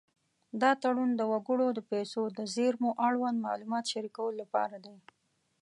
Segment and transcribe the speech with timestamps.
[0.61, 4.97] دا تړون د وګړو د پیسو د زېرمو اړوند معلومات شریکولو لپاره دی.